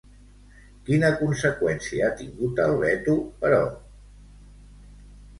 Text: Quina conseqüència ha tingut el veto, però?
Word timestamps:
Quina 0.85 1.09
conseqüència 1.17 2.07
ha 2.07 2.15
tingut 2.21 2.61
el 2.63 2.73
veto, 2.85 3.13
però? 3.43 3.59